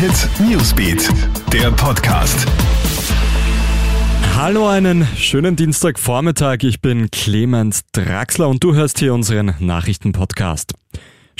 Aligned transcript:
Hit 0.00 0.30
Newsbeat, 0.40 1.10
der 1.52 1.70
Podcast. 1.72 2.46
Hallo, 4.34 4.66
einen 4.66 5.06
schönen 5.14 5.56
Dienstagvormittag. 5.56 6.62
Ich 6.62 6.80
bin 6.80 7.10
Clemens 7.10 7.82
Draxler 7.92 8.48
und 8.48 8.64
du 8.64 8.74
hörst 8.74 8.98
hier 8.98 9.12
unseren 9.12 9.54
Nachrichtenpodcast. 9.58 10.72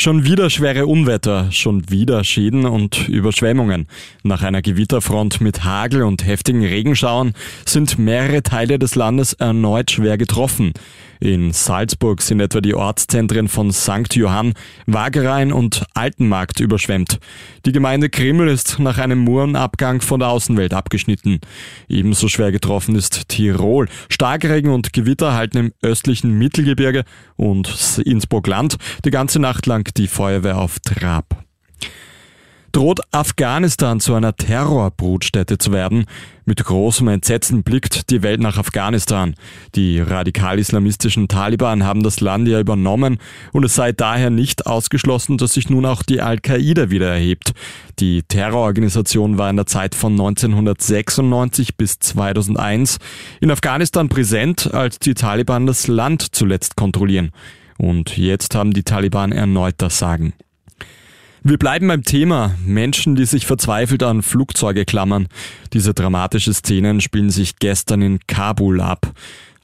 Schon 0.00 0.24
wieder 0.24 0.48
schwere 0.48 0.86
Unwetter, 0.86 1.52
schon 1.52 1.90
wieder 1.90 2.24
Schäden 2.24 2.64
und 2.64 3.06
Überschwemmungen. 3.06 3.86
Nach 4.22 4.42
einer 4.42 4.62
Gewitterfront 4.62 5.42
mit 5.42 5.62
Hagel 5.62 6.04
und 6.04 6.26
heftigen 6.26 6.64
Regenschauern 6.64 7.34
sind 7.66 7.98
mehrere 7.98 8.42
Teile 8.42 8.78
des 8.78 8.94
Landes 8.94 9.34
erneut 9.34 9.90
schwer 9.90 10.16
getroffen. 10.16 10.72
In 11.22 11.52
Salzburg 11.52 12.22
sind 12.22 12.40
etwa 12.40 12.62
die 12.62 12.74
Ortszentren 12.74 13.48
von 13.48 13.72
St. 13.72 14.14
Johann, 14.14 14.54
Wagerein 14.86 15.52
und 15.52 15.84
Altenmarkt 15.92 16.60
überschwemmt. 16.60 17.18
Die 17.66 17.72
Gemeinde 17.72 18.08
Krimmel 18.08 18.48
ist 18.48 18.78
nach 18.78 18.96
einem 18.96 19.18
Murenabgang 19.18 20.00
von 20.00 20.20
der 20.20 20.30
Außenwelt 20.30 20.72
abgeschnitten. 20.72 21.40
Ebenso 21.90 22.28
schwer 22.28 22.52
getroffen 22.52 22.94
ist 22.96 23.28
Tirol. 23.28 23.86
Starkregen 24.08 24.70
und 24.70 24.94
Gewitter 24.94 25.34
halten 25.34 25.58
im 25.58 25.72
östlichen 25.82 26.38
Mittelgebirge 26.38 27.04
und 27.36 28.00
Innsbruck-Land 28.02 28.76
die 29.04 29.10
ganze 29.10 29.40
Nacht 29.40 29.66
lang 29.66 29.89
die 29.96 30.08
Feuerwehr 30.08 30.58
auf 30.58 30.78
Trab. 30.80 31.44
Droht 32.72 33.00
Afghanistan 33.10 33.98
zu 33.98 34.14
einer 34.14 34.36
Terrorbrutstätte 34.36 35.58
zu 35.58 35.72
werden? 35.72 36.04
Mit 36.44 36.64
großem 36.64 37.08
Entsetzen 37.08 37.64
blickt 37.64 38.10
die 38.10 38.22
Welt 38.22 38.40
nach 38.40 38.58
Afghanistan. 38.58 39.34
Die 39.74 39.98
radikal-islamistischen 39.98 41.26
Taliban 41.26 41.84
haben 41.84 42.04
das 42.04 42.20
Land 42.20 42.46
ja 42.46 42.60
übernommen 42.60 43.18
und 43.52 43.64
es 43.64 43.74
sei 43.74 43.90
daher 43.90 44.30
nicht 44.30 44.66
ausgeschlossen, 44.66 45.36
dass 45.36 45.54
sich 45.54 45.68
nun 45.68 45.84
auch 45.84 46.04
die 46.04 46.20
Al-Qaida 46.20 46.90
wieder 46.90 47.08
erhebt. 47.08 47.54
Die 47.98 48.22
Terrororganisation 48.22 49.36
war 49.36 49.50
in 49.50 49.56
der 49.56 49.66
Zeit 49.66 49.96
von 49.96 50.12
1996 50.12 51.76
bis 51.76 51.98
2001 51.98 52.98
in 53.40 53.50
Afghanistan 53.50 54.08
präsent, 54.08 54.72
als 54.72 55.00
die 55.00 55.14
Taliban 55.14 55.66
das 55.66 55.88
Land 55.88 56.36
zuletzt 56.36 56.76
kontrollieren. 56.76 57.32
Und 57.80 58.18
jetzt 58.18 58.54
haben 58.54 58.74
die 58.74 58.82
Taliban 58.82 59.32
erneut 59.32 59.76
das 59.78 59.98
Sagen. 59.98 60.34
Wir 61.42 61.56
bleiben 61.56 61.88
beim 61.88 62.02
Thema 62.02 62.54
Menschen, 62.62 63.16
die 63.16 63.24
sich 63.24 63.46
verzweifelt 63.46 64.02
an 64.02 64.20
Flugzeuge 64.20 64.84
klammern. 64.84 65.28
Diese 65.72 65.94
dramatische 65.94 66.52
Szenen 66.52 67.00
spielen 67.00 67.30
sich 67.30 67.56
gestern 67.58 68.02
in 68.02 68.18
Kabul 68.26 68.82
ab. 68.82 69.10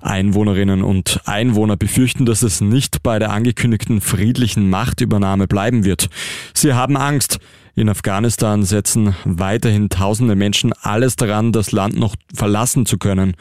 Einwohnerinnen 0.00 0.82
und 0.82 1.20
Einwohner 1.26 1.76
befürchten, 1.76 2.24
dass 2.24 2.42
es 2.42 2.62
nicht 2.62 3.02
bei 3.02 3.18
der 3.18 3.32
angekündigten 3.32 4.00
friedlichen 4.00 4.70
Machtübernahme 4.70 5.46
bleiben 5.46 5.84
wird. 5.84 6.08
Sie 6.54 6.72
haben 6.72 6.96
Angst. 6.96 7.38
In 7.78 7.90
Afghanistan 7.90 8.62
setzen 8.62 9.14
weiterhin 9.26 9.90
tausende 9.90 10.34
Menschen 10.34 10.72
alles 10.72 11.14
daran, 11.16 11.52
das 11.52 11.72
Land 11.72 11.94
noch 11.94 12.16
verlassen 12.34 12.86
zu 12.86 12.96
können. 12.96 13.36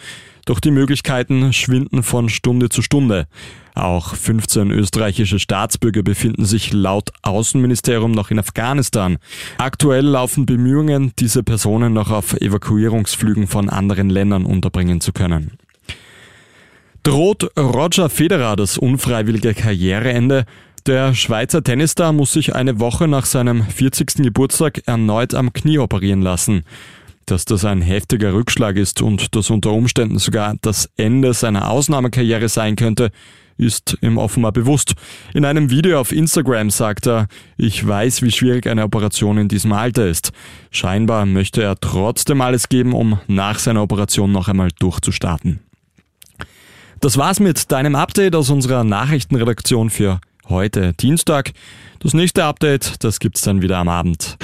Doch 0.46 0.60
die 0.60 0.72
Möglichkeiten 0.72 1.54
schwinden 1.54 2.04
von 2.04 2.28
Stunde 2.28 2.68
zu 2.68 2.82
Stunde. 2.82 3.28
Auch 3.76 4.14
15 4.14 4.72
österreichische 4.72 5.40
Staatsbürger 5.40 6.04
befinden 6.04 6.44
sich 6.44 6.74
laut 6.74 7.12
Außenministerium 7.22 8.12
noch 8.12 8.30
in 8.30 8.38
Afghanistan. 8.38 9.20
Aktuell 9.58 10.06
laufen 10.06 10.46
Bemühungen, 10.46 11.14
diese 11.18 11.42
Personen 11.42 11.94
noch 11.94 12.12
auf 12.12 12.34
Evakuierungsflügen 12.34 13.48
von 13.48 13.70
anderen 13.70 14.10
Ländern 14.10 14.44
unterbringen 14.46 15.00
zu 15.00 15.14
können. 15.14 15.58
Droht 17.04 17.52
Roger 17.58 18.10
Federer 18.10 18.56
das 18.56 18.78
unfreiwillige 18.78 19.54
Karriereende? 19.54 20.46
Der 20.86 21.16
Schweizer 21.16 21.64
Tennisstar 21.64 22.14
muss 22.14 22.34
sich 22.34 22.54
eine 22.54 22.80
Woche 22.80 23.08
nach 23.08 23.26
seinem 23.26 23.64
40. 23.64 24.18
Geburtstag 24.18 24.84
erneut 24.86 25.34
am 25.34 25.52
Knie 25.52 25.80
operieren 25.80 26.22
lassen. 26.22 26.64
Dass 27.26 27.44
das 27.44 27.66
ein 27.66 27.82
heftiger 27.82 28.34
Rückschlag 28.34 28.76
ist 28.76 29.02
und 29.02 29.36
das 29.36 29.50
unter 29.50 29.72
Umständen 29.72 30.20
sogar 30.20 30.54
das 30.62 30.92
Ende 30.96 31.34
seiner 31.34 31.72
Ausnahmekarriere 31.72 32.50
sein 32.50 32.76
könnte, 32.76 33.10
ist 33.58 33.98
ihm 34.02 34.20
offenbar 34.20 34.52
bewusst. 34.52 34.94
In 35.34 35.44
einem 35.44 35.72
Video 35.72 36.00
auf 36.00 36.12
Instagram 36.12 36.70
sagt 36.70 37.08
er, 37.08 37.30
ich 37.58 37.88
weiß, 37.88 38.22
wie 38.22 38.32
schwierig 38.32 38.68
eine 38.68 38.84
Operation 38.84 39.40
in 39.40 39.48
diesem 39.48 39.74
Alter 39.74 40.06
ist. 40.06 40.34
Scheinbar 40.70 41.26
möchte 41.26 41.64
er 41.64 41.80
trotzdem 41.80 42.42
alles 42.42 42.70
geben, 42.70 42.94
um 42.94 43.20
nach 43.26 43.58
seiner 43.58 43.82
Operation 43.82 44.32
noch 44.32 44.50
einmal 44.50 44.70
durchzustarten. 44.78 45.62
Das 47.00 47.18
war's 47.18 47.40
mit 47.40 47.72
deinem 47.72 47.96
Update 47.96 48.36
aus 48.36 48.52
unserer 48.52 48.84
Nachrichtenredaktion 48.84 49.90
für 49.90 50.22
heute 50.50 50.94
Dienstag. 50.94 51.52
Das 52.00 52.14
nächste 52.14 52.44
Update, 52.44 53.04
das 53.04 53.20
gibt's 53.20 53.42
dann 53.42 53.62
wieder 53.62 53.78
am 53.78 53.88
Abend. 53.90 54.38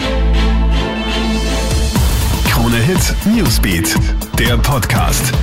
Krone 2.45 2.77
Hit 2.77 3.15
Newsbeat, 3.25 3.95
der 4.37 4.57
Podcast. 4.57 5.33